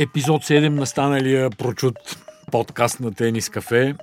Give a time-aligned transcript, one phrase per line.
[0.00, 1.96] Епизод 7 на станалия прочут
[2.52, 3.94] подкаст на Тенис Кафе.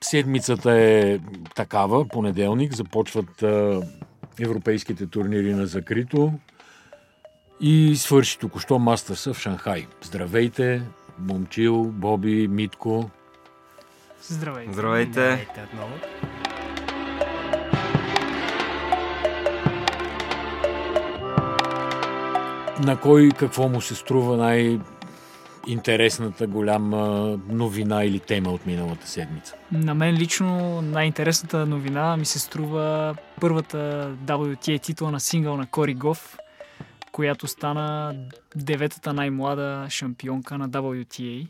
[0.00, 1.18] Седмицата е
[1.54, 3.82] такава, понеделник, започват а,
[4.40, 6.32] европейските турнири на закрито
[7.60, 9.86] и свърши току-що Мастърса в Шанхай.
[10.02, 10.82] Здравейте,
[11.18, 13.10] Момчил, Боби, Митко.
[14.22, 14.72] Здравейте.
[14.72, 15.12] Здравейте.
[15.12, 15.92] Здравейте отново.
[22.80, 24.80] На кой какво му се струва най-
[25.66, 26.98] интересната голяма
[27.48, 29.54] новина или тема от миналата седмица?
[29.72, 33.76] На мен лично най-интересната новина ми се струва първата
[34.24, 36.38] WTA титла на сингъл на Кори Гов,
[37.12, 38.14] която стана
[38.56, 41.46] деветата най-млада шампионка на WTA.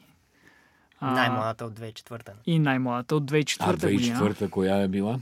[1.01, 2.33] А, Най-младата от 2004-та.
[2.47, 4.19] И най-младата от 2004 А, година.
[4.21, 5.19] 2004-та коя е била?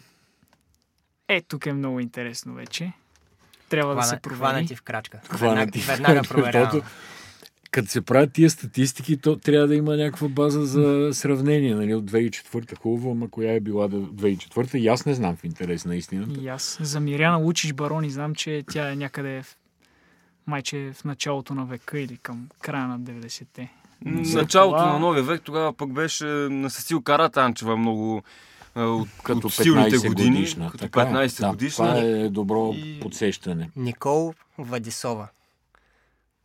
[1.29, 2.93] Е, тук е много интересно вече.
[3.75, 4.39] Трябва да се Хвана, провери.
[4.39, 5.21] хванати в крачка.
[5.29, 5.79] Хванати.
[5.79, 6.83] Веднага, веднага проверявам.
[7.71, 11.75] Като се правят тия статистики, то трябва да има някаква база за сравнение.
[11.75, 11.95] Нали?
[11.95, 14.79] От 2004-та хубаво, ама коя е била до 2004-та?
[14.79, 16.41] И аз не знам в интерес на истината.
[16.41, 19.57] И аз за Миряна Лучич Барони знам, че тя е някъде в...
[20.47, 23.73] майче в началото на века или към края на 90-те.
[24.23, 28.23] За Началото това- на новия век тогава пък беше на Сесил Каратанчева много
[28.77, 30.31] от, Като от силните 15 години.
[30.31, 30.71] годишна.
[30.71, 31.05] Като Така е.
[31.05, 31.85] 15 да, годишна.
[31.87, 33.71] Това е добро И- подсещане.
[33.77, 35.29] Никол Вадисова.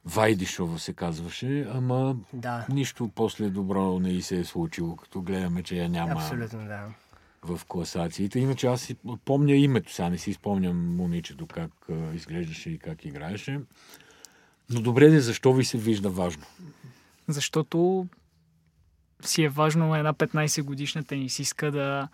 [0.05, 5.63] Вайдишова се казваше, ама Да, нищо после добро не й се е случило, като гледаме,
[5.63, 6.85] че я няма абсолютно да.
[7.43, 8.39] в класациите.
[8.39, 13.05] Иначе аз си помня името, сега не си спомням момичето как а, изглеждаше и как
[13.05, 13.59] играеше.
[14.69, 16.43] Но добре, де, защо ви се вижда важно?
[17.27, 18.07] защото
[19.21, 22.07] си е важно една 15 годишна тенисистка да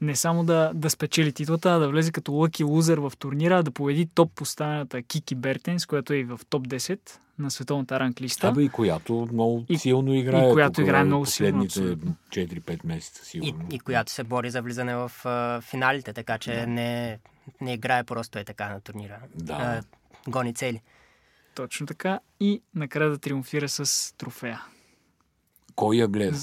[0.00, 3.70] не само да, да спечели титлата, а да влезе като лъки лузър в турнира, да
[3.70, 6.98] победи топ поставената Кики Бертенс, която е и в топ 10
[7.38, 8.48] на световната ранглиста.
[8.48, 10.48] Абе и която много И- силно играе.
[10.48, 12.16] и която тук играе много силно, Последните абсолютно.
[12.30, 13.66] 4-5 месеца И, сигурно.
[13.70, 17.18] и която се бори за влизане в а, финалите, така че не,
[17.60, 19.18] не играе просто е така на турнира.
[19.34, 19.52] Да.
[19.52, 19.82] А,
[20.30, 20.80] гони цели.
[21.54, 22.20] Точно така.
[22.40, 24.62] И накрая да триумфира с трофея.
[25.74, 26.38] Кой я гледа?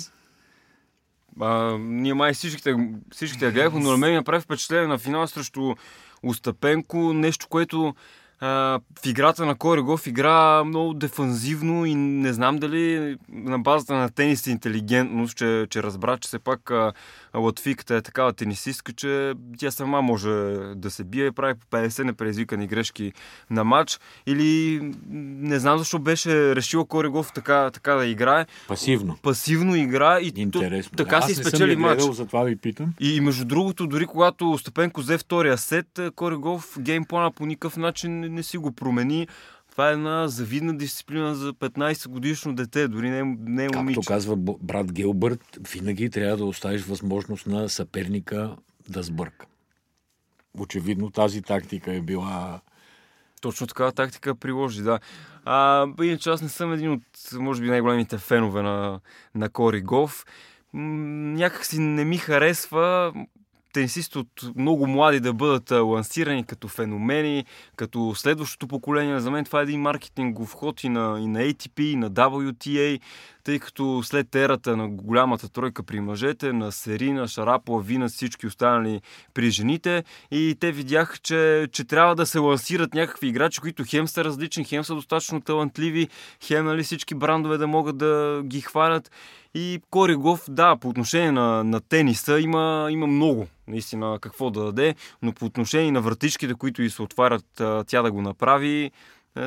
[1.39, 2.75] А, ние май всичките,
[3.11, 5.75] всичките я гледахме, но на мен направи впечатление на финал срещу
[6.23, 7.95] Остапенко, нещо, което
[8.41, 14.47] в играта на Коригов игра много дефанзивно и не знам дали на базата на тенис
[14.47, 16.71] интелигентност, че, че разбра, че все пак
[17.35, 20.29] Латвиката е такава тенисистка, че тя сама може
[20.75, 23.13] да се бие и прави по 50 непреизвикани грешки
[23.49, 23.99] на матч.
[24.27, 28.45] Или не знам защо беше решила Коригов така, така да играе.
[28.67, 29.17] Пасивно.
[29.21, 30.95] Пасивно игра и то, Интересно.
[30.97, 32.01] така Аз си спечели матч.
[32.01, 32.93] затова ви питам.
[32.99, 38.30] И, и между другото, дори когато Остапенко взе втория сет, Коригов геймплана по никакъв начин
[38.31, 39.27] не, си го промени.
[39.71, 43.95] Това е една завидна дисциплина за 15 годишно дете, дори не, е- не е момиче.
[43.95, 48.55] Както казва брат Гилбърт, винаги трябва да оставиш възможност на съперника
[48.89, 49.45] да сбърка.
[50.59, 52.61] Очевидно тази тактика е била...
[53.41, 54.99] Точно такава тактика приложи, да.
[55.45, 57.01] А, иначе аз не съм един от,
[57.33, 58.99] може би, най-големите фенове на,
[59.35, 60.25] на Коригов.
[60.73, 60.81] М,
[61.33, 63.13] някак си не ми харесва
[63.73, 67.45] тенисисти от много млади да бъдат лансирани като феномени,
[67.75, 69.19] като следващото поколение.
[69.19, 72.99] За мен това е един маркетингов ход и на, и на ATP, и на WTA,
[73.43, 79.01] тъй като след ерата на голямата тройка при мъжете, на Серина, Шарапова, Вина, всички останали
[79.33, 84.07] при жените и те видяха, че, че трябва да се лансират някакви играчи, които хем
[84.07, 86.07] са различни, хем са достатъчно талантливи,
[86.43, 89.11] хем нали, всички брандове да могат да ги хванат.
[89.53, 94.95] И Коригов, да, по отношение на, на тениса има, има много наистина какво да даде,
[95.21, 98.91] но по отношение на вратичките, които и се отварят тя да го направи,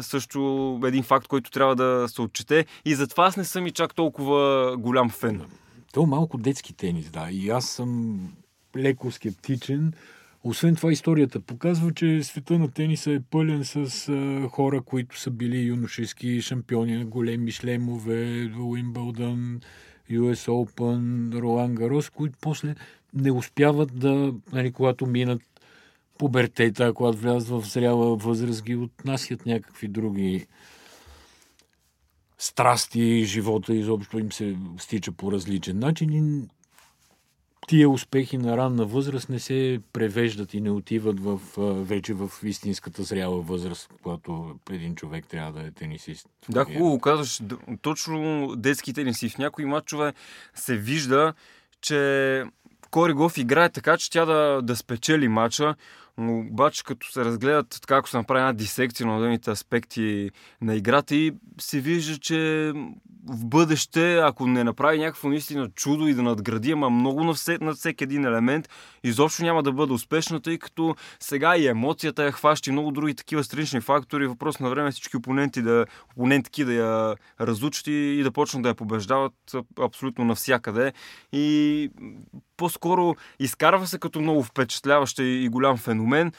[0.00, 2.67] също един факт, който трябва да се отчете.
[2.84, 5.43] И затова аз не съм и чак толкова голям фен.
[5.93, 7.28] То е малко детски тенис, да.
[7.31, 8.21] И аз съм
[8.77, 9.93] леко скептичен.
[10.45, 15.31] Освен това, историята показва, че света на тениса е пълен с а, хора, които са
[15.31, 19.60] били юношески шампиони на големи шлемове, Уимбълдън,
[20.10, 22.75] US Open, Ролан Гарос, които после
[23.15, 25.42] не успяват да, нали, когато минат
[26.19, 30.47] пубертета, когато влязат в зряла възраст, ги отнасят някакви други
[32.39, 36.49] страсти, живота изобщо им се стича по различен начин и
[37.66, 41.41] тия успехи на ранна възраст не се превеждат и не отиват в,
[41.84, 46.28] вече в истинската зряла възраст, когато един човек трябва да е тенисист.
[46.49, 47.41] Да, хубаво казваш.
[47.83, 49.28] Точно детски тениси.
[49.28, 50.13] В някои матчове
[50.55, 51.34] се вижда,
[51.81, 52.45] че
[52.91, 55.75] Кори Гоф играе така, че тя да, да спечели матча,
[56.19, 60.31] но обаче като се разгледат, така ако се направи една дисекция на отделните аспекти
[60.61, 62.72] на играта и се вижда, че
[63.26, 67.59] в бъдеще, ако не направи някакво наистина чудо и да надгради, ама много на, все,
[67.60, 68.68] на всеки един елемент,
[69.04, 73.15] изобщо няма да бъде успешна, тъй като сега и емоцията я хваща и много други
[73.15, 74.26] такива странични фактори.
[74.26, 78.68] Въпрос на време всички опоненти да, опонентки да я разучат и, и да почнат да
[78.68, 79.34] я побеждават
[79.80, 80.92] абсолютно навсякъде.
[81.32, 81.91] И
[82.56, 86.32] по-скоро изкарва се като много впечатляващ и голям феномен.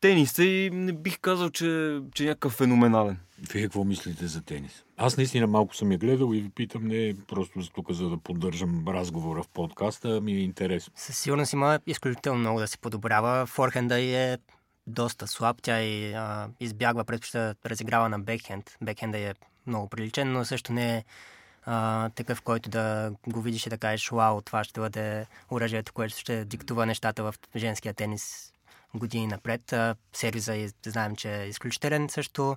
[0.00, 3.18] Тениса и не бих казал, че, че е някакъв феноменален.
[3.52, 4.84] Вие какво мислите за тенис?
[5.02, 8.88] Аз наистина малко съм я гледал и ви питам не просто тук, за да поддържам
[8.88, 10.92] разговора в подкаста, ми е интересно.
[10.96, 13.46] Със сигурност има изключително много да се подобрява.
[13.46, 14.38] Форхенда е
[14.86, 15.56] доста слаб.
[15.62, 18.76] Тя и а, избягва, предпочита разиграва на бекхенд.
[18.82, 19.34] Бекхенда е
[19.66, 21.04] много приличен, но също не е
[21.64, 26.18] а, такъв, който да го видиш и да кажеш, вау, това ще бъде оръжието, което
[26.18, 28.52] ще диктува нещата в женския тенис
[28.94, 29.72] години напред.
[29.72, 32.56] А, сервиза знаем, че е изключителен също.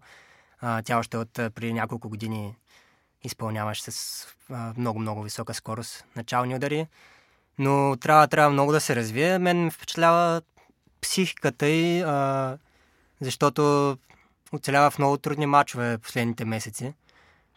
[0.65, 2.55] А, тя още от преди няколко години
[3.23, 4.27] изпълняваш с
[4.77, 6.87] много-много висока скорост начални удари.
[7.59, 9.39] Но трябва, трябва много да се развие.
[9.39, 10.41] Мен ме впечатлява
[11.01, 12.57] психиката й, а,
[13.21, 13.97] защото
[14.51, 16.93] оцелява в много трудни матчове последните месеци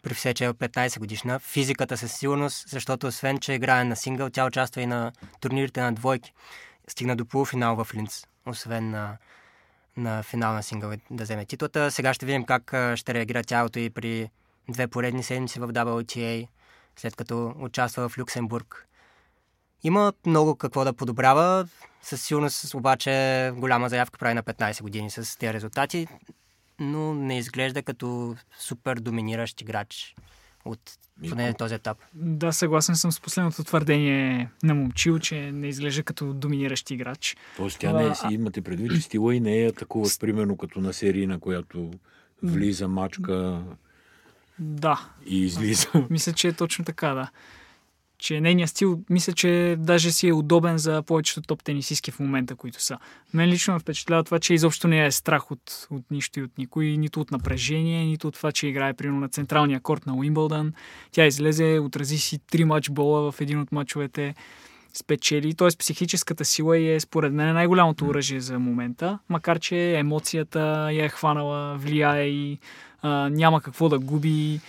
[0.03, 1.39] при все, че е 15 годишна.
[1.39, 5.93] Физиката със сигурност, защото освен, че играе на сингъл, тя участва и на турнирите на
[5.93, 6.33] двойки.
[6.87, 9.17] Стигна до полуфинал в Линц, освен на,
[9.97, 11.91] на финал на сингъл да вземе титлата.
[11.91, 14.29] Сега ще видим как ще реагира тялото и при
[14.69, 16.47] две поредни седмици в WTA,
[16.95, 18.87] след като участва в Люксембург.
[19.83, 21.67] Има много какво да подобрява.
[22.01, 26.07] Със сигурност обаче голяма заявка прави на 15 години с тези резултати
[26.79, 30.15] но не изглежда като супер доминиращ играч
[30.67, 30.97] от
[31.29, 31.97] поне този етап.
[32.13, 37.37] Да, съгласен съм с последното твърдение на Момчил, че не изглежда като доминиращ играч.
[37.57, 40.79] Тоест тя не е, си имате предвид, че стила и не е атакува, примерно като
[40.79, 41.91] на серия, на която
[42.43, 43.63] влиза мачка
[44.59, 45.09] да.
[45.25, 45.87] и излиза.
[46.09, 47.29] Мисля, че е точно така, да
[48.19, 52.55] че нейният стил, мисля, че даже си е удобен за повечето топ тенисистки в момента,
[52.55, 52.97] които са.
[53.33, 56.57] Мен лично ме впечатлява това, че изобщо не е страх от, от нищо и от
[56.57, 60.73] никой, нито от напрежение, нито от това, че играе примерно на централния корт на Уимбълдън.
[61.11, 64.35] Тя излезе, отрази си три матч бола в един от матчовете,
[64.93, 65.53] спечели.
[65.53, 65.67] Т.е.
[65.79, 70.59] психическата сила е според мен най-голямото оръжие за момента, макар че емоцията
[70.91, 72.57] я е хванала, влияе и
[73.01, 74.59] а, няма какво да губи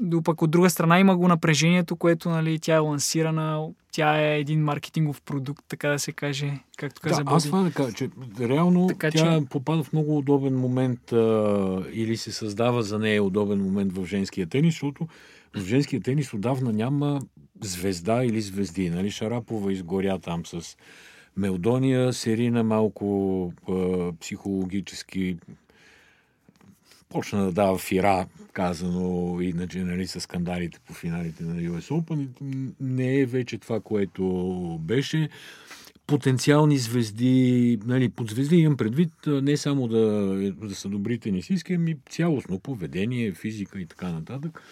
[0.00, 4.38] но пък от друга страна има го напрежението, което нали, тя е лансирана, тя е
[4.38, 8.10] един маркетингов продукт, така да се каже, както каза да, Аз това да кажа, че
[8.40, 9.46] реално така, тя че...
[9.46, 14.46] попада в много удобен момент а, или се създава за нея удобен момент в женския
[14.46, 15.08] тенис, защото
[15.56, 17.20] в женския тенис отдавна няма
[17.60, 18.90] звезда или звезди.
[18.90, 19.10] Нали?
[19.10, 20.76] Шарапова изгоря там с
[21.36, 25.36] Мелдония, Серина малко а, психологически
[27.10, 32.28] почна да дава фира, казано иначе, нали, с скандалите по финалите на US Open.
[32.80, 35.28] Не е вече това, което беше.
[36.06, 40.02] Потенциални звезди, нали, под звезди имам предвид не само да,
[40.52, 44.62] да са добри тенисистки, ами цялостно поведение, физика и така нататък.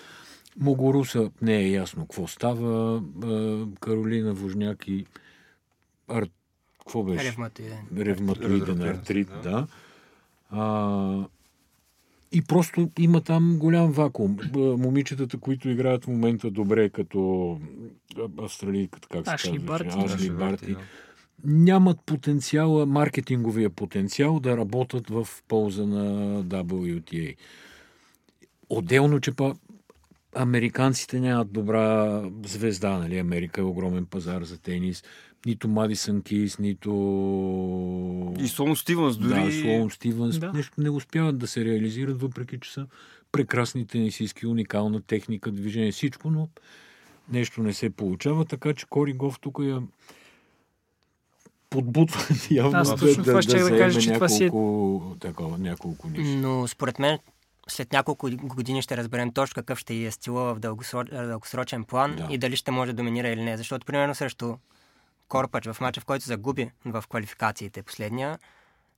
[0.60, 3.02] Могоруса не е ясно какво става.
[3.80, 5.06] Каролина Вожняк и
[6.08, 6.28] ар...
[6.78, 7.24] какво беше?
[7.24, 7.78] Ревматоиден.
[7.96, 9.66] Ревматоиден артрит, да.
[10.50, 11.26] А,
[12.32, 14.38] и просто има там голям вакуум.
[14.54, 17.58] Момичетата, които играят в момента добре, като
[18.38, 19.66] австралийката, как се Ашли казва?
[19.66, 19.98] Барти.
[19.98, 20.76] Ашли Барти.
[21.44, 26.04] Нямат потенциала, маркетинговия потенциал да работят в полза на
[26.44, 27.36] WTA.
[28.68, 29.54] Отделно, че па
[30.36, 33.18] американците нямат добра звезда, нали?
[33.18, 35.04] Америка е огромен пазар за тенис
[35.46, 36.90] нито Мадисън Кейс, нито...
[38.38, 39.44] И Слоун Стивенс дори.
[39.44, 40.38] Да, Слоун Стивенс.
[40.38, 40.52] Да.
[40.52, 42.86] Нещо не успяват да се реализират, въпреки че са
[43.32, 46.48] прекрасни тенисистки, уникална техника, движение, всичко, но
[47.32, 49.82] нещо не се получава, така че Кори Гов тук я
[51.70, 54.50] подбутва явно Аз точно да, това ще да, да кажа, че това си е...
[55.20, 56.36] Такова, няколко неща.
[56.36, 57.18] Но според мен
[57.68, 62.26] след няколко години ще разберем точно какъв ще е стила в дългосрочен план да.
[62.30, 63.56] и дали ще може да доминира или не.
[63.56, 64.54] Защото, примерно, срещу
[65.28, 68.38] Корпач в мача, в който загуби в квалификациите последния.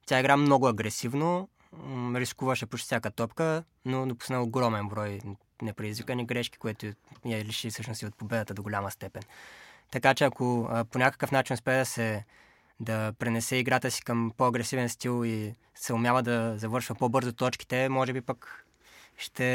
[0.07, 1.49] Тя игра много агресивно,
[2.15, 5.21] рискуваше почти всяка топка, но допусна огромен брой
[5.63, 6.87] непредизвикани грешки, което
[7.25, 9.23] я лиши всъщност и от победата до голяма степен.
[9.91, 12.25] Така че ако по някакъв начин успее да се
[12.81, 18.13] да пренесе играта си към по-агресивен стил и се умява да завършва по-бързо точките, може
[18.13, 18.67] би пък
[19.17, 19.47] ще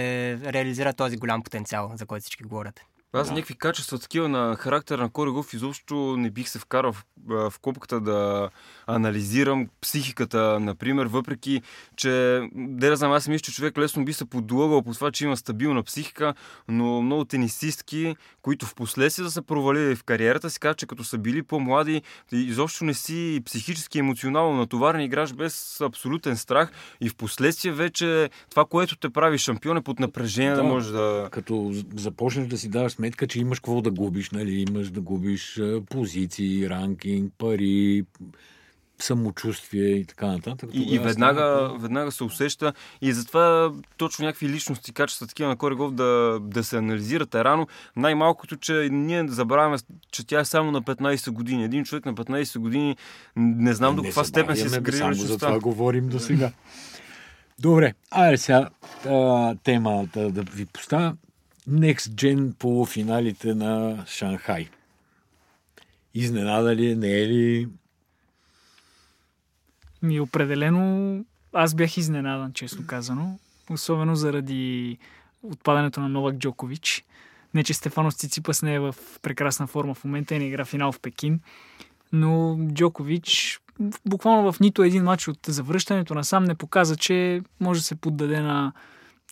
[0.53, 2.82] реализира този голям потенциал, за който всички говорят.
[3.15, 3.34] Аз да.
[3.34, 8.00] някакви качества такива на характера на Коригов изобщо не бих се вкарал в, в копката
[8.00, 8.50] да
[8.88, 11.62] анализирам психиката, например, въпреки,
[11.95, 15.25] че, да не знам, аз мисля, че човек лесно би се подлъгал по това, че
[15.25, 16.34] има стабилна психика,
[16.67, 21.03] но много тенисистки, които в последствие да са провалили в кариерата си, казват, че като
[21.03, 27.15] са били по-млади, изобщо не си психически, емоционално натоварен, играш без абсолютен страх и в
[27.15, 31.29] последствие вече това, което те прави шампион е под напрежение да, да може да...
[31.31, 34.66] Като започнеш да си даваш сметка, че имаш какво да губиш, нали?
[34.70, 38.06] Имаш да губиш позиции, ранкинг, пари,
[39.00, 40.70] самочувствие и така нататък.
[40.74, 41.78] И, и веднага, става...
[41.78, 46.78] веднага се усеща и затова точно някакви личности, качества такива на Коригов да, да се
[46.78, 47.68] анализират е рано.
[47.96, 49.78] Най-малкото, че ние забравяме,
[50.12, 51.64] че тя е само на 15 години.
[51.64, 52.96] Един човек на 15 години
[53.36, 56.52] не знам до каква степен се изгради Само за това говорим до сега.
[57.60, 58.70] Добре, айде сега
[59.64, 61.16] темата да ви поставя.
[61.69, 64.69] Next Gen полуфиналите на Шанхай.
[66.13, 67.69] Изненада ли, е, не е ли?
[70.01, 73.39] Ми определено аз бях изненадан, честно казано.
[73.69, 74.98] Особено заради
[75.43, 77.05] отпадането на Новак Джокович.
[77.53, 80.91] Не, че Стефанос Циципас не е в прекрасна форма в момента и не игра финал
[80.91, 81.39] в Пекин.
[82.13, 83.60] Но Джокович
[84.05, 87.95] буквално в нито един матч от завръщането на сам не показа, че може да се
[87.95, 88.74] поддаде на...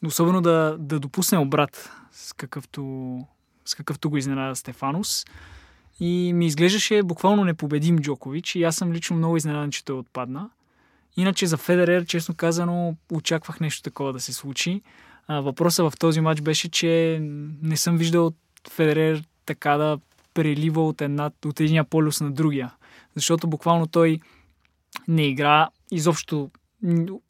[0.05, 3.19] Особено да, да допусне обрат, с какъвто,
[3.65, 5.25] с какъвто го изненада Стефанос.
[5.99, 10.49] И ми изглеждаше буквално непобедим Джокович и аз съм лично много изненадан, че той отпадна.
[11.17, 14.81] Иначе за Федерер, честно казано, очаквах нещо такова да се случи.
[15.29, 17.19] Въпросът в този матч беше, че
[17.61, 18.33] не съм виждал
[18.69, 19.99] Федерер така да
[20.33, 22.73] прелива от, една, от единия полюс на другия.
[23.15, 24.19] Защото буквално той
[25.07, 26.49] не игра, изобщо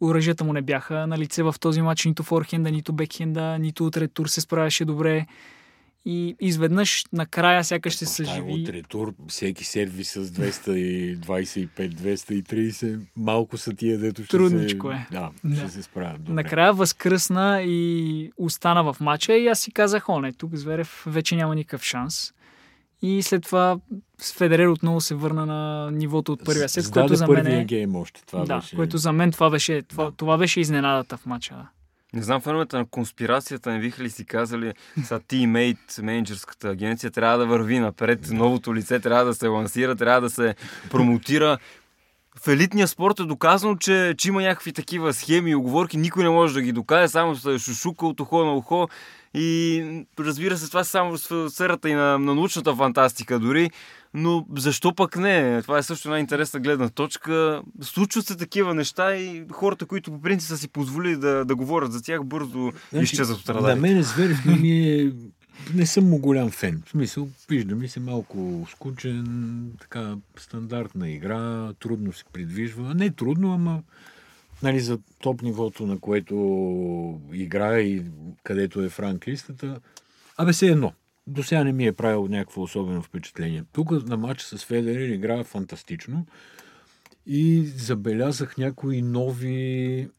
[0.01, 3.98] оръжията му не бяха на лице в този матч, нито форхенда, нито бекхенда, нито от
[3.98, 5.25] ретур се справяше добре.
[6.05, 8.51] И изведнъж накрая сякаш се съживи.
[8.51, 14.95] От ретур всеки сервис с 225-230 малко са тия, дето ще Трудничко се...
[14.95, 15.07] е.
[15.12, 15.55] Да, да.
[15.55, 16.33] ще се справят добре.
[16.33, 21.36] Накрая възкръсна и остана в матча и аз си казах, о не, тук Зверев вече
[21.36, 22.33] няма никакъв шанс.
[23.05, 23.79] И след това
[24.36, 27.65] Федерер отново се върна на нивото от първия сет, което за мен е...
[27.65, 28.25] гейм още.
[28.25, 28.75] Това да, беше...
[28.75, 30.12] което за мен това беше, това, да.
[30.12, 31.53] това беше изненадата в матча.
[31.53, 31.67] Да.
[32.13, 37.38] Не знам, феновете на конспирацията не биха ли си казали, са тимейт, менеджерската агенция трябва
[37.38, 40.55] да върви напред, новото лице трябва да се лансира, трябва да се
[40.89, 41.57] промотира.
[42.43, 46.29] В елитния спорт е доказано, че, че има някакви такива схеми и оговорки, никой не
[46.29, 48.88] може да ги докаже, само се шушука от ухо на ухо.
[49.34, 53.70] И разбира се, това е само в сферата и на, на научната фантастика дори.
[54.13, 55.62] Но защо пък не?
[55.62, 57.62] Това е също една интересна гледна точка.
[57.82, 61.94] Случват се такива неща и хората, които по принцип са си позволили да, да говорят
[61.94, 63.75] за тях, бързо значи, изчезват от радарите.
[63.75, 65.12] На мен Зверев не ми е...
[65.74, 66.84] Не съм му голям фен.
[66.86, 72.94] В смисъл, вижда ми се малко скучен, така стандартна игра, трудно се придвижва.
[72.94, 73.82] Не трудно, ама
[74.63, 76.36] нали, за топ нивото, на което
[77.34, 78.03] играе и
[78.43, 79.79] където е в ранглистата.
[80.38, 80.93] Абе, се едно.
[81.27, 83.63] До сега не ми е правил някакво особено впечатление.
[83.74, 86.25] Тук на матч с Федерер играе фантастично
[87.25, 90.10] и забелязах някои нови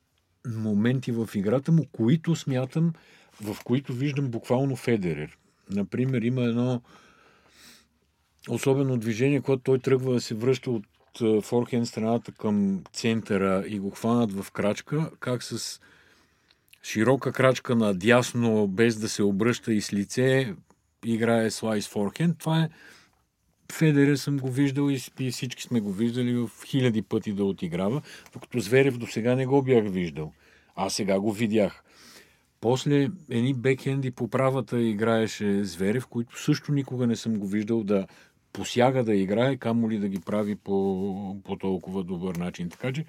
[0.46, 2.92] моменти в играта му, които смятам,
[3.42, 5.38] в които виждам буквално Федерер.
[5.70, 6.82] Например, има едно
[8.48, 10.86] особено движение, когато той тръгва да се връща от
[11.42, 15.80] форхенд страната към центъра и го хванат в крачка, как с
[16.82, 20.54] широка крачка надясно, без да се обръща и с лице,
[21.04, 22.38] играе слайс форхенд.
[22.38, 22.68] Това е
[23.72, 24.90] Федерер съм го виждал
[25.20, 28.02] и всички сме го виждали в хиляди пъти да отиграва,
[28.32, 30.32] докато Зверев до сега не го бях виждал.
[30.76, 31.84] А сега го видях.
[32.60, 38.06] После едни бекхенди по правата играеше Зверев, които също никога не съм го виждал да
[38.54, 42.68] посяга да играе, камо ли да ги прави по, по толкова добър начин.
[42.68, 43.04] Така че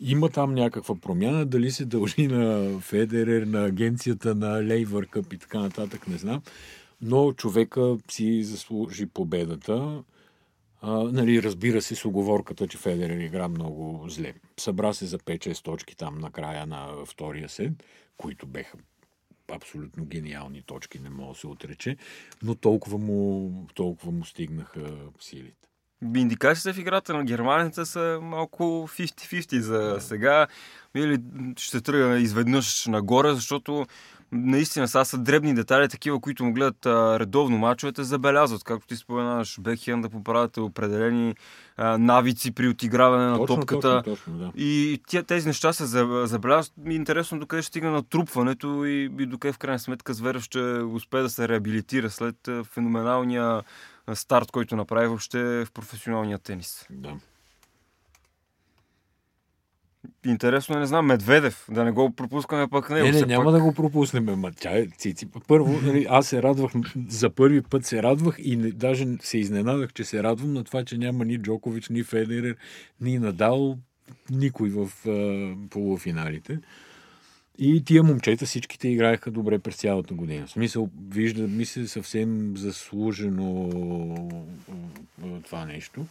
[0.00, 5.38] има там някаква промяна, дали се дължи на Федерер, на агенцията на Лейвър Къп и
[5.38, 6.42] така нататък, не знам.
[7.00, 10.02] Но човека си заслужи победата.
[10.80, 14.34] А, нали, разбира се с оговорката, че Федерер игра много зле.
[14.60, 17.72] Събра се за 5-6 точки там на края на втория сет,
[18.16, 18.78] които беха
[19.52, 21.96] абсолютно гениални точки, не мога да се отрече,
[22.42, 25.67] но толкова му, толкова му стигнаха силите.
[26.16, 30.46] Индикациите в играта на германите са малко 50-50 за сега.
[30.94, 31.18] Или
[31.56, 33.86] ще тръгна изведнъж нагоре, защото
[34.32, 38.64] наистина са, са дребни детали, такива, които му гледат а, редовно мачовете, забелязват.
[38.64, 41.34] Както ти споменаваш, Бекхен да поправяте определени
[41.76, 44.02] а, навици при отиграване на Точно, топката.
[44.04, 44.52] точно, точно, да.
[44.56, 46.74] И тя, тези неща се за- забелязват.
[46.90, 50.58] Интересно докъде ще стигне натрупването и, и докъде в крайна сметка Зверев ще
[50.92, 53.62] успее да се реабилитира след феноменалния
[54.14, 56.86] старт, който направи въобще в професионалния тенис.
[56.90, 57.16] да.
[60.26, 63.06] Интересно е, не знам, Медведев, да не го пропускаме пък него.
[63.06, 63.52] Не, не, няма пак.
[63.52, 65.28] да го пропуснем, ма тя е цици.
[65.48, 66.72] Първо, нали, аз се радвах,
[67.08, 70.84] за първи път се радвах и не, даже се изненадах, че се радвам на това,
[70.84, 72.56] че няма ни Джокович, ни Федерер,
[73.00, 73.78] ни Надал,
[74.30, 76.58] никой в а, полуфиналите.
[77.58, 80.46] И тия момчета всичките играеха добре през цялата година.
[80.46, 83.70] В смисъл, вижда ми се съвсем заслужено
[85.44, 86.06] това нещо.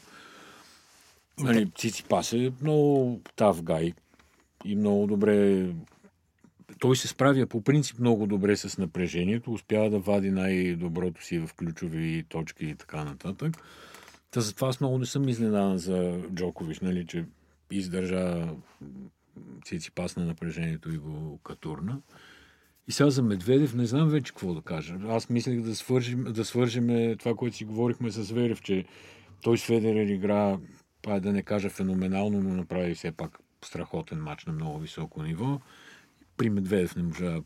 [1.39, 3.93] Нали, Циципас е много тав гай
[4.65, 5.65] и много добре
[6.79, 11.49] той се справя по принцип много добре с напрежението, успява да вади най-доброто си в
[11.53, 13.57] ключови точки и така нататък.
[14.31, 17.25] Та затова аз много не съм изненадан за Джокович, нали, че
[17.71, 18.47] издържа
[19.65, 22.01] Циципас на напрежението и го катурна.
[22.87, 24.97] И сега за Медведев не знам вече какво да кажа.
[25.07, 28.85] Аз мислех да свържим, да свържем това, което си говорихме с Верев, че
[29.41, 30.57] той с Федерер игра,
[31.01, 35.61] па да не кажа феноменално, но направи все пак страхотен матч на много високо ниво.
[36.37, 37.43] При Медведев не можа да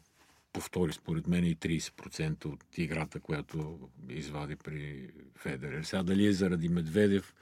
[0.53, 3.79] повтори според мен и 30% от играта, която
[4.09, 5.83] извади при Федерер.
[5.83, 7.33] Сега дали е заради Медведев,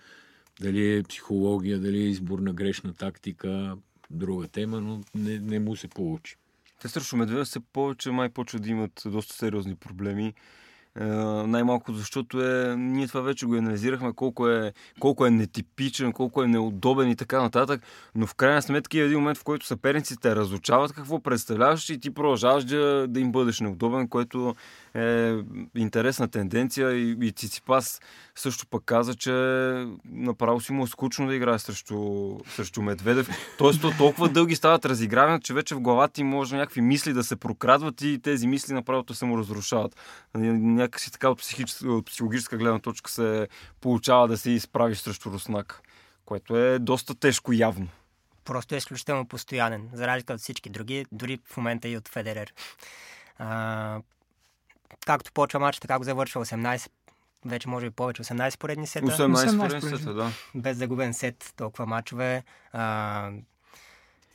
[0.62, 3.78] дали е психология, дали е избор на грешна тактика,
[4.10, 6.36] друга тема, но не, не му се получи.
[6.82, 10.34] Те срещу Медведев се повече май почва да имат доста сериозни проблеми.
[11.00, 11.04] Е,
[11.48, 16.48] най-малко защото е, ние това вече го анализирахме, колко е, колко е нетипичен, колко е
[16.48, 17.82] неудобен и така нататък,
[18.16, 22.14] но в крайна сметка е един момент, в който съперниците разучават какво представляваш и ти
[22.14, 24.56] продължаваш да, да им бъдеш неудобен, което
[24.96, 25.36] е
[25.76, 28.02] интересна тенденция и, и Циципас
[28.36, 29.32] също пък каза, че
[30.06, 33.30] направо си му е скучно да играе срещу, срещу Медведев.
[33.58, 37.24] Тоест, то толкова дълги стават разигравания, че вече в главата ти може някакви мисли да
[37.24, 39.96] се прокрадват и тези мисли направо се му разрушават.
[40.36, 41.42] Някакси така от,
[41.86, 43.48] от психологическа гледна точка се
[43.82, 45.82] получава да се изправиш срещу Руснак,
[46.26, 47.88] което е доста тежко явно.
[48.46, 52.54] Просто е изключително постоянен, за разлика от всички други, дори в момента и от Федерер.
[53.38, 54.02] А,
[55.06, 56.90] както почва матч, така го завършва 18,
[57.46, 59.06] вече може би повече 18 поредни сета.
[59.06, 59.98] 18, 18 18 поредни.
[59.98, 60.32] сета, да.
[60.56, 62.44] без загубен сет, толкова мачове.
[62.74, 63.32] А,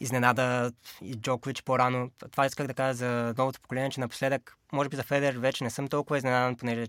[0.01, 2.11] изненада и Джокович по-рано.
[2.31, 5.71] Това исках да кажа за новото поколение, че напоследък, може би за Федер вече не
[5.71, 6.87] съм толкова изненадан, понеже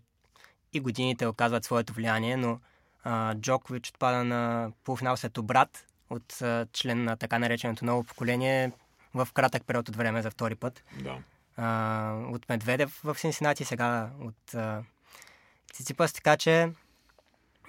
[0.73, 2.59] и годините оказват своето влияние, но
[3.03, 8.71] а, Джокович отпада на полуфинал след обрат от а, член на така нареченото ново поколение
[9.13, 11.17] в кратък период от време за втори път Да.
[11.57, 14.83] А, от Медведев в Синсинати, сега от а,
[15.73, 16.69] Циципас, така че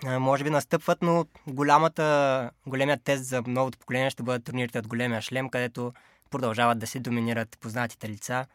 [0.05, 4.89] а, може би настъпват, но голямата, големият тест за новото поколение ще бъдат турнирите от
[4.89, 5.93] големия шлем, където
[6.31, 8.47] продължават да си доминират познатите лица.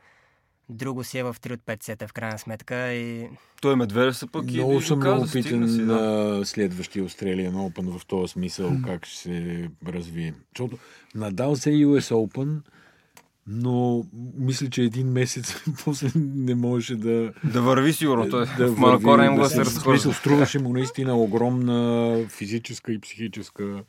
[0.69, 3.29] Друго си е в 3 от 5 сета в крайна сметка и
[3.61, 5.93] Той Медведев се пък и Много и съм много стигна питен си, да.
[5.93, 10.33] на следващия Australian Open в този смисъл, как ще се развие.
[10.53, 10.77] Защото
[11.15, 12.61] надал се US Open,
[13.47, 14.05] но
[14.37, 17.33] мисля, че един месец после не можеше да...
[17.43, 18.29] Да върви сигурно.
[18.29, 20.13] Той да в Малакора им да се разхвърля.
[20.13, 23.83] Струваше му наистина огромна физическа и психическа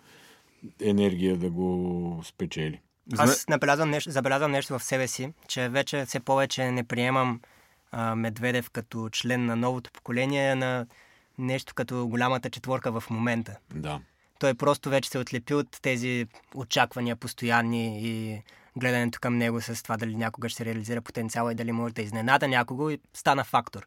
[0.83, 2.81] енергия да го спечели.
[3.19, 7.41] Аз набелязвам нещо, забелязвам нещо в себе си, че вече все повече не приемам
[7.93, 10.87] а, Медведев като член на новото поколение, на
[11.38, 13.57] нещо като голямата четворка в момента.
[13.75, 14.01] Да.
[14.38, 18.43] Той просто вече се отлепи от тези очаквания постоянни и
[18.77, 22.03] гледането към него с това дали някога ще се реализира потенциала и дали може да
[22.03, 23.87] изненада някого и стана фактор.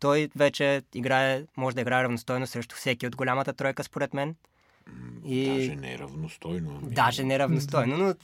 [0.00, 4.34] Той вече играе, може да играе равностойно срещу всеки от голямата тройка, според мен.
[5.24, 5.46] И...
[5.48, 6.80] Даже не е равностойно.
[6.82, 8.14] ами- Даже не равностойно, но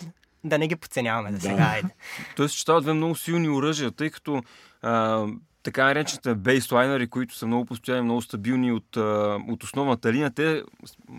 [0.45, 1.43] да не ги подценяваме за Да.
[1.43, 1.63] сега.
[1.65, 1.89] Айде.
[2.37, 4.43] Той съчетава две много силни оръжия, тъй като
[4.83, 5.27] а,
[5.63, 9.01] така наречените бейслайнери, които са много постоянни, много стабилни от, а,
[9.49, 10.63] от основната линия, те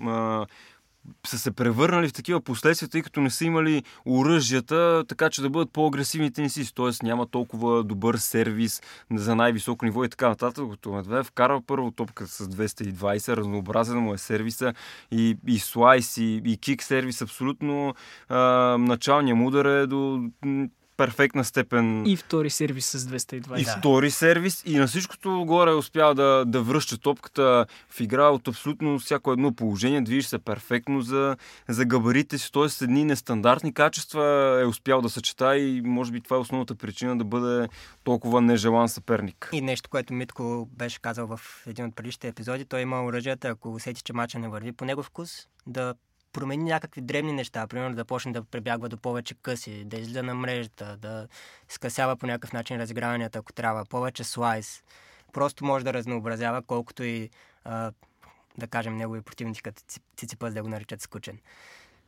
[0.05, 0.45] а,
[1.27, 5.49] са се превърнали в такива последствия, тъй като не са имали оръжията, така че да
[5.49, 6.75] бъдат по-агресивни тенисисти.
[6.75, 10.65] Тоест няма толкова добър сервис за най-високо ниво и така нататък.
[10.71, 14.73] Като Медведев вкарва първо топка с 220, разнообразен му е сервиса
[15.11, 17.21] и, и слайс, и, и кик сервис.
[17.21, 17.95] Абсолютно
[18.29, 18.37] а,
[18.79, 20.29] началният му удар е до
[20.97, 22.05] перфектна степен.
[22.07, 23.59] И втори сервис с 220.
[23.59, 24.63] И втори сервис.
[24.65, 29.55] И на всичкото горе успял да, да връща топката в игра от абсолютно всяко едно
[29.55, 30.01] положение.
[30.01, 31.37] Движи се перфектно за,
[31.69, 32.51] за габарите си.
[32.51, 37.17] Тоест, едни нестандартни качества е успял да съчета и може би това е основната причина
[37.17, 37.67] да бъде
[38.03, 39.49] толкова нежелан съперник.
[39.51, 43.73] И нещо, което Митко беше казал в един от предишните епизоди, той има оръжията, ако
[43.73, 45.93] усети, че мача не върви по негов вкус, да
[46.33, 50.35] промени някакви древни неща, примерно да почне да прибягва до повече къси, да излиза на
[50.35, 51.27] мрежата, да
[51.69, 54.83] скъсява по някакъв начин разиграванията, ако трябва, повече слайс.
[55.33, 57.29] Просто може да разнообразява, колкото и
[57.63, 57.91] а,
[58.57, 59.81] да кажем негови противници, като
[60.17, 61.39] Циципас да го наричат скучен.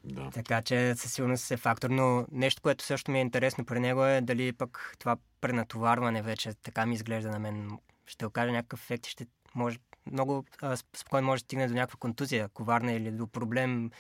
[0.04, 0.30] Да.
[0.34, 4.06] Така че със сигурност е фактор, но нещо, което също ми е интересно при него
[4.06, 7.78] е дали пък това пренатоварване вече така ми изглежда на мен.
[8.06, 9.78] Ще окаже някакъв ефект и ще може
[10.12, 13.92] много а, спокойно може да стигне до някаква контузия, коварна или до проблем,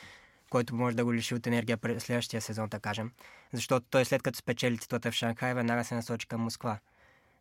[0.50, 3.12] който може да го лиши от енергия през следващия сезон, да кажем.
[3.54, 6.80] Защото той след като спечели титлата в Шанхай, веднага се насочи към Москва.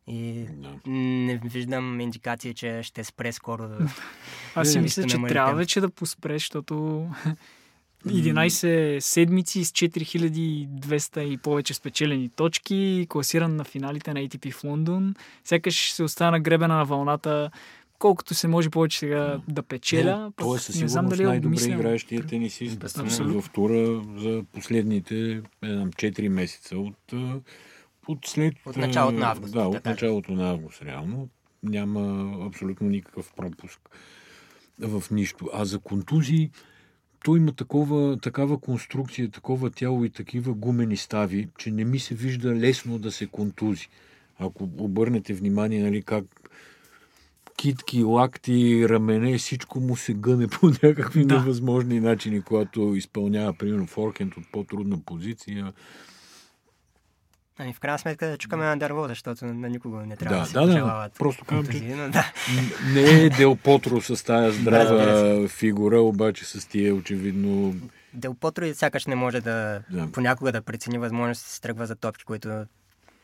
[0.07, 0.79] И Да.
[0.89, 3.67] не виждам индикации, че ще спре скоро.
[3.67, 3.77] Да...
[4.55, 7.07] Аз си мисля, че трябва вече да поспре, защото
[8.05, 15.15] 11 седмици с 4200 и повече спечелени точки, класиран на финалите на ATP в Лондон.
[15.43, 17.51] Сякаш се остана гребена на вълната,
[18.05, 20.17] колкото се може повече сега да печеля.
[20.17, 23.41] Но той е със сигурност дали е най-добре играещия тенисист Безсъмнено.
[23.41, 27.13] в тура за последните не знам, 4 месеца от,
[28.07, 28.53] от след...
[28.65, 29.91] От началото на август, Да, от кажем.
[29.91, 31.29] началото на август, реално.
[31.63, 33.79] Няма абсолютно никакъв пропуск
[34.79, 35.49] в нищо.
[35.53, 36.51] А за контузии,
[37.23, 42.15] той има такова, такава конструкция, такова тяло и такива гумени стави, че не ми се
[42.15, 43.87] вижда лесно да се контузи.
[44.39, 46.25] Ако обърнете внимание, нали, как
[47.57, 51.35] китки, лакти, рамене, всичко му се гъне по някакви Да.
[51.35, 55.73] невъзможни начини, когато изпълнява, примерно, форкент от по-трудна позиция.
[57.59, 60.47] Ами, в крайна сметка да чукаме на дърво, защото на никого не трябва да, Да,
[60.47, 61.09] се да, да.
[61.19, 62.31] Просто казвам, че но да.
[62.93, 67.75] не е Дел Потро с тая здрава разбира фигура, обаче с тия очевидно...
[68.13, 70.11] Дел Потро и сякаш не може да, Да.
[70.11, 72.65] понякога да прецени възможност да се тръгва за топки, които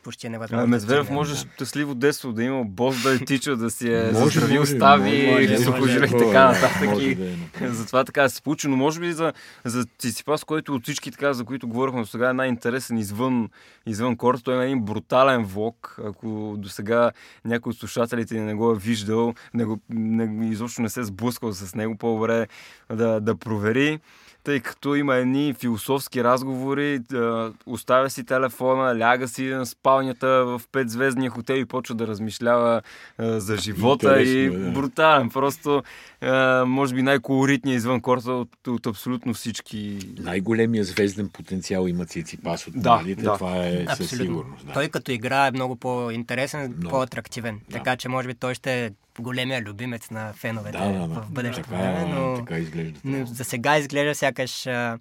[0.02, 0.58] почти е невъзможно.
[0.58, 1.16] А, да Медведев стигне.
[1.16, 4.76] може щастливо детство да има бос да е тича, да си е Може, заздравил може,
[4.76, 6.90] стави, може, сухожилия и така нататък.
[7.00, 7.68] И да е.
[7.70, 9.32] Затова така да се получи, но може би за,
[9.64, 13.48] за Циципас, който от всички така, за които говорихме до сега, е най-интересен извън,
[13.86, 14.42] извън корта.
[14.42, 16.00] Той има един брутален влог.
[16.06, 17.10] Ако до сега
[17.44, 21.52] някой от слушателите не го е виждал, не го, не, изобщо не се е сблъскал
[21.52, 22.46] с него, по-добре
[22.92, 24.00] да, да провери
[24.44, 30.60] тъй като има едни философски разговори, да оставя си телефона, ляга си на спалнята в
[30.72, 32.82] петзвездния хотел и почва да размишлява
[33.18, 34.70] а, за живота и Интересно е, да.
[34.70, 35.30] брутален.
[35.30, 35.82] Просто,
[36.20, 39.98] а, може би най-колоритният извън корта от, от абсолютно всички.
[40.18, 43.34] Най-големия звезден потенциал има Циципас от Да, младите, да.
[43.34, 44.16] това е със Абсолютно.
[44.26, 44.66] сигурност.
[44.66, 44.72] Да.
[44.72, 46.90] Той като игра е много по-интересен, Много.
[46.90, 47.60] по-атрактивен.
[47.60, 47.72] Да.
[47.72, 51.20] Така че може би той ще е големия любимец на феновете Да, да, да.
[51.20, 53.00] в бъдещето Така, време, но, така изглежда.
[53.04, 54.98] но за сега изглежда сякаш а,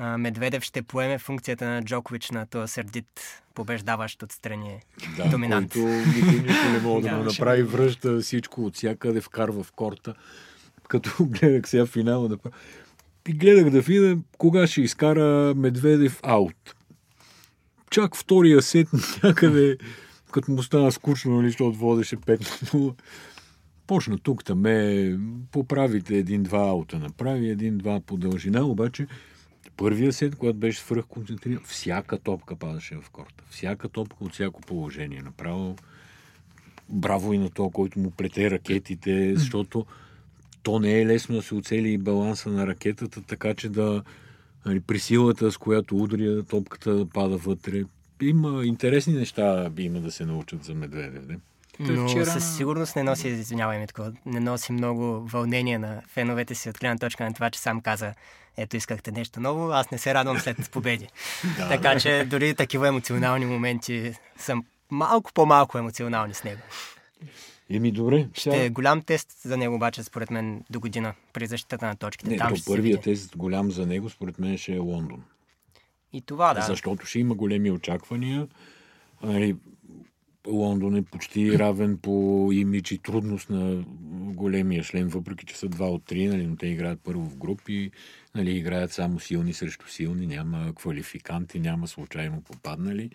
[0.00, 4.80] Медведев ще поеме функцията на Джокович на този сърдит, побеждаващ отстрани.
[5.16, 5.72] да, доминант.
[5.72, 9.72] който никой, никой не може да Да, му направи, връща всичко от всякъде, вкарва в
[9.72, 10.14] корта.
[10.88, 12.38] Като гледах сега финала, да...
[13.28, 16.74] и гледах да видя кога ще изкара Медведев аут.
[17.90, 18.88] Чак втория сет
[19.22, 19.76] някъде,
[20.32, 22.94] като му стана скучно, нали, защото водеше 5 на 0.
[23.86, 25.18] Почна тук там е,
[25.52, 29.06] поправите един-два аута, направи един-два по дължина, обаче
[29.80, 33.44] първия сет, когато беше свръхконцентриран, всяка топка падаше в корта.
[33.50, 35.22] Всяка топка от всяко положение.
[35.22, 35.76] Направо
[36.88, 39.86] браво и на то, който му плете ракетите, защото
[40.62, 44.02] то не е лесно да се оцели и баланса на ракетата, така че да
[44.66, 47.82] нали, при силата, с която удря, топката да пада вътре.
[48.22, 51.28] Има интересни неща, би има да се научат за Медведев.
[51.28, 51.38] Не?
[51.80, 56.68] Но вчера- със сигурност не носи, извинявай, Митко, не носи много вълнение на феновете си
[56.68, 58.14] от гледна точка на това, че сам каза,
[58.56, 61.08] ето искахте нещо ново, аз не се радвам след победи.
[61.58, 66.60] Да, така че дори такива емоционални моменти съм малко по-малко емоционални с него.
[67.70, 68.28] Еми добре.
[68.36, 68.56] Сега...
[68.56, 72.30] Ще е голям тест за него обаче, според мен, до година при защитата на точките.
[72.30, 75.22] Не, Там то първият тест голям за него, според мен, ще е Лондон.
[76.12, 76.60] И това, да.
[76.62, 78.46] Защото ще има големи очаквания.
[79.22, 79.56] Нали,
[80.48, 85.86] Лондон е почти равен по имидж и трудност на големия член, въпреки че са два
[85.86, 87.90] от три, нали, но те играят първо в групи,
[88.34, 93.10] нали, играят само силни срещу силни, няма квалификанти, няма случайно попаднали.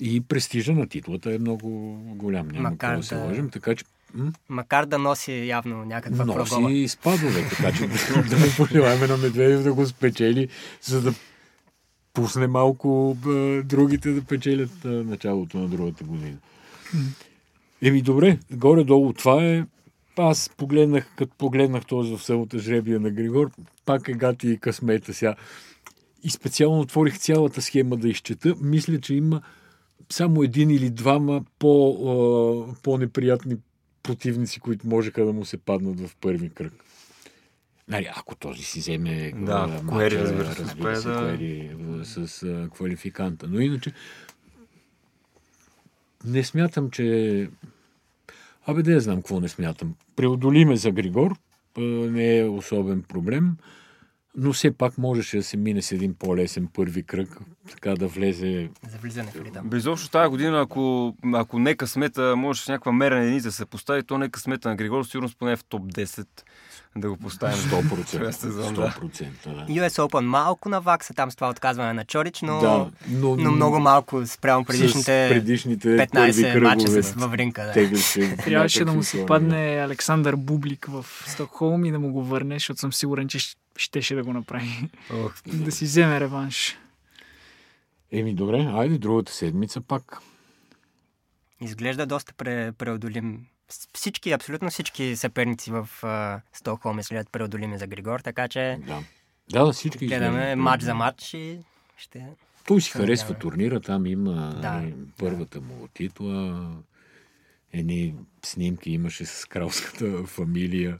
[0.00, 3.84] И престижа на титлата е много голям, няма Макар какво да се лъжим, така че
[4.14, 6.60] м- Макар да носи явно някаква прогова.
[6.60, 7.86] носи спадове, така че
[8.30, 10.48] да му пожелаем на Медведев да го спечели,
[10.82, 11.14] за да
[12.12, 16.36] пусне малко а, другите да печелят а, началото на другата година.
[17.82, 19.64] Еми добре, горе-долу това е.
[20.16, 23.50] Аз погледнах, като погледнах този в селото жребия на Григор,
[23.84, 25.34] пак е гати и късмета сега.
[26.24, 28.54] И специално отворих цялата схема да изчета.
[28.60, 29.42] Мисля, че има
[30.10, 33.56] само един или двама по, а, по-неприятни
[34.02, 36.72] противници, които можеха да му се паднат в първи кръг.
[37.88, 41.18] Нали, ако този си вземе Да, а, ако мача, Куери, разбира се, разбира се, да-
[41.18, 43.46] Куери, а, с а, квалификанта.
[43.48, 43.92] Но иначе
[46.24, 47.48] не смятам, че...
[48.66, 49.94] Абе, да я знам какво не смятам.
[50.16, 51.36] Преодолиме за Григор,
[51.78, 53.56] не е особен проблем,
[54.36, 57.38] но все пак можеше да се мине с един по-лесен първи кръг,
[57.70, 59.68] така да влезе За влизане в ритъм.
[59.68, 64.02] Безобщо тази година, ако, ако не късмета, може с някаква мерена единица да се постави,
[64.02, 66.26] то не късмета на Григор, сигурно поне в топ 10
[66.96, 67.56] да го поставим.
[67.56, 68.20] 100%.
[68.20, 68.94] Този сезон, да.
[69.00, 69.66] 100%, да.
[69.66, 73.80] US Open малко навакса там с това отказване на Чорич, но, да, но, но много
[73.80, 77.72] малко спрямо предишните, предишните 15 първи мача с във ринка.
[77.74, 78.36] Да.
[78.44, 82.80] Трябваше да му се падне Александър Бублик в Стокхолм и да му го върне, защото
[82.80, 83.38] съм сигурен, че
[83.76, 84.90] щеше да го направи.
[85.12, 86.78] Ох, да си вземе реванш.
[88.12, 90.18] Еми, добре, айде другата седмица пак.
[91.60, 93.46] Изглежда доста пре, преодолим.
[93.94, 99.02] Всички, абсолютно всички съперници в uh, Стокхолм изглеждат преодолими за Григор, така че Да.
[99.50, 101.58] Да, да, всички гледаме матч за матч и
[101.96, 102.26] ще...
[102.66, 104.84] Той си харесва турнира, там има Да,
[105.18, 106.70] първата му титла,
[107.72, 110.98] едни снимки имаше с кралската фамилия,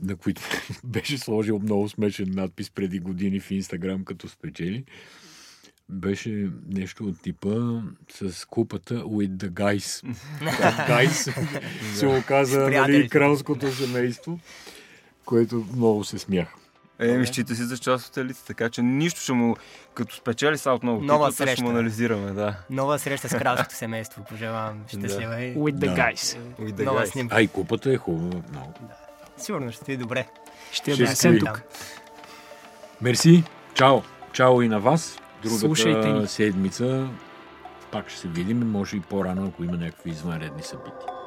[0.00, 0.42] на които
[0.84, 4.84] беше сложил много смешен надпис преди години в Инстаграм, като спечели.
[5.88, 7.50] Беше нещо от типа
[8.10, 10.14] с купата with the guys.
[10.88, 11.32] guys
[11.94, 14.38] се оказа нали, кралското семейство,
[15.24, 16.48] което много се смях.
[16.98, 19.56] Еми, счита си за част от елита, така че нищо ще му,
[19.94, 21.64] като спечели са отново Нова титлата, ще среща.
[21.64, 22.56] му анализираме, да.
[22.70, 24.24] Нова среща с кралското семейство.
[24.24, 25.86] Пожелавам щастлива и With the Да.
[25.88, 26.38] guys.
[26.60, 27.04] With the нова guys.
[27.04, 27.36] снимка.
[27.36, 28.72] А и купата е хубава много.
[29.36, 30.26] Сигурно ще ти е добре.
[30.72, 31.38] Ще я Ще донесем стои.
[31.40, 31.62] тук.
[33.02, 34.00] Мерси, чао.
[34.32, 35.18] Чао и на вас.
[35.42, 36.26] Другата Слушайте ни.
[36.26, 37.08] седмица
[37.92, 41.21] пак ще се видим, може и по-рано, ако има някакви извънредни събития.